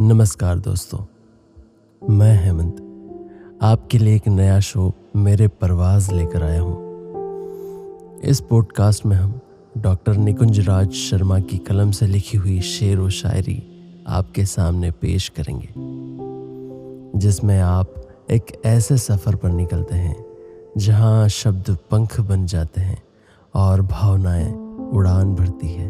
[0.00, 0.98] नमस्कार दोस्तों,
[2.02, 2.76] मैं हेमंत।
[3.62, 9.40] आपके लिए एक नया शो मेरे परवाज लेकर आया हूँ। इस पॉडकास्ट में हम
[9.78, 13.62] डॉक्टर निकुंज राज शर्मा की कलम से लिखी हुई शेर व शायरी
[14.08, 15.68] आपके सामने पेश करेंगे,
[17.18, 17.94] जिसमें आप
[18.30, 20.24] एक ऐसे सफ़र पर निकलते हैं,
[20.78, 23.02] जहाँ शब्द पंख बन जाते हैं
[23.54, 24.52] और भावनाएँ
[24.92, 25.88] उड़ान भरती है।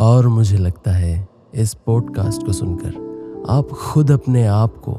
[0.00, 3.08] और मुझे लगता है इस पॉडकास्ट को सुनकर
[3.48, 4.92] आप खुद अपने आप को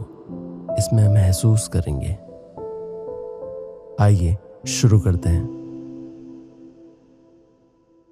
[0.80, 2.18] इसमें महसूस करेंगे।
[4.04, 5.60] आइए शुरू करते हैं।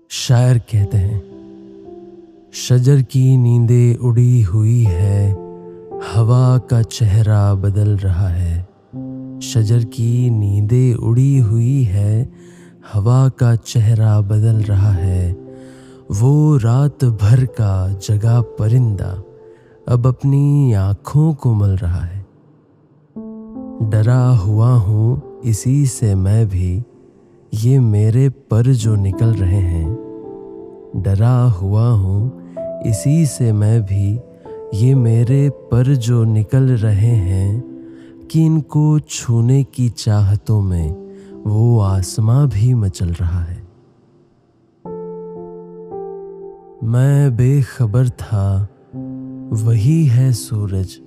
[0.10, 1.22] शायर कहते हैं,
[2.54, 5.32] शजर की नींदें उड़ी हुई है,
[6.13, 8.62] हवा का चेहरा बदल रहा है।
[9.41, 12.34] शजर की नींदें उड़ी हुई है,
[12.94, 15.46] हवा का चेहरा बदल रहा है।
[16.11, 19.23] वो रात भर का जगा परिंदा
[19.87, 22.26] अब अपनी आँखों को मल रहा है।
[23.90, 26.84] डरा हुआ हूँ इसी से मैं भी,
[27.54, 29.90] ये मेरे पर जो निकल रहे हैं।
[30.95, 32.54] डरा हुआ हूँ
[32.85, 34.20] इसी से मैं भी,
[34.73, 37.77] ये मेरे पर जो निकल रहे हैं,
[38.32, 40.91] कि इनको छूने की चाहतों में
[41.48, 43.57] वो आसमां भी मचल रहा है।
[46.83, 48.67] मैं बेखबर था।
[49.53, 50.99] वही है सूरज,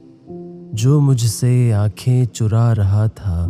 [0.74, 3.46] जो मुझसे आँखें चुरा रहा था।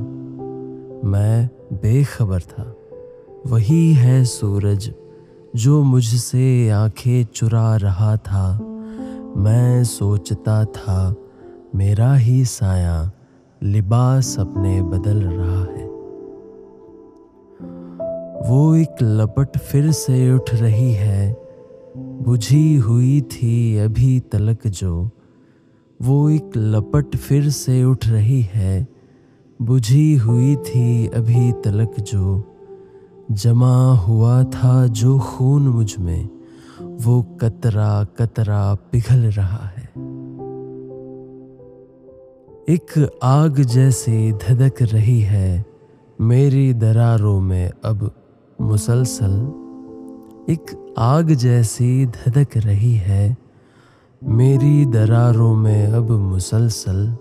[1.04, 2.74] मैं बेखबर था।
[3.46, 4.92] वही है सूरज,
[5.56, 8.58] जो मुझसे आँखें चुरा रहा था।
[9.36, 11.14] मैं सोचता था,
[11.74, 13.10] मेरा ही साया
[13.62, 15.90] लिबास अपने बदल रहा है।
[18.50, 21.49] वो एक लपट फिर से उठ रही है।
[21.96, 25.10] बुझी हुई थी अभी तलक जो।
[26.02, 28.86] वो एक लपट फिर से उठ रही है।
[29.62, 32.44] बुझी हुई थी अभी तलक जो।
[33.30, 36.28] जमा हुआ था जो खून मुझमें।
[36.82, 39.90] वो कतरा कतरा पिघल रहा है।
[42.68, 45.64] एक आग जैसी धधक रही है।
[46.20, 48.14] मेरी दरारों में अब
[48.60, 49.52] मुसलसल
[50.48, 53.36] एक आग जैसी धधक रही है।
[54.24, 57.16] मेरी दरारों में अब मुसलसल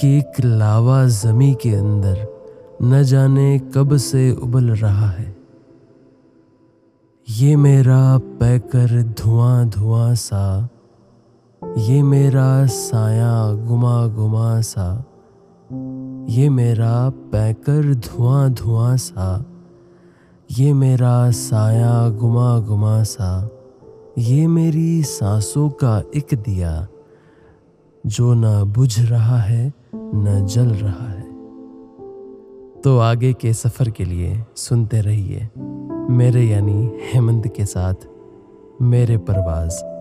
[0.00, 2.26] कि एक लावा जमी के अंदर
[2.82, 5.36] न जाने कब से उबल रहा है।
[7.30, 10.68] ये मेरा पैकर धुआँ धुआँ सा,
[11.78, 15.04] ये मेरा साया गुमा गुमा सा,
[16.28, 19.53] ये मेरा पैकर धुआँ धुआँ सा।
[20.58, 23.48] ये मेरा साया गुमा गुमा सा,
[24.18, 26.86] ये मेरी सांसों का एक दिया,
[28.06, 31.22] जो न बुझ रहा है, न जल रहा है।
[32.80, 35.48] तो आगे के सफ़र के लिए सुनते रहिए,
[36.10, 37.94] मेरे यानी हेमंत के साथ,
[38.82, 39.93] मेरे परवाज़।